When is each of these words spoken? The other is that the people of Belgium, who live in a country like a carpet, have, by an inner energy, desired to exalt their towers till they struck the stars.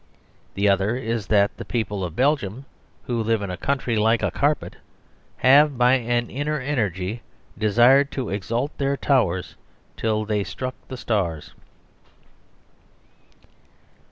The 0.55 0.67
other 0.67 0.95
is 0.95 1.27
that 1.27 1.55
the 1.57 1.63
people 1.63 2.03
of 2.03 2.15
Belgium, 2.15 2.65
who 3.03 3.21
live 3.21 3.43
in 3.43 3.51
a 3.51 3.55
country 3.55 3.97
like 3.97 4.23
a 4.23 4.31
carpet, 4.31 4.77
have, 5.37 5.77
by 5.77 5.93
an 5.93 6.27
inner 6.31 6.59
energy, 6.59 7.21
desired 7.55 8.09
to 8.13 8.29
exalt 8.29 8.75
their 8.79 8.97
towers 8.97 9.53
till 9.95 10.25
they 10.25 10.43
struck 10.43 10.73
the 10.87 10.97
stars. 10.97 11.53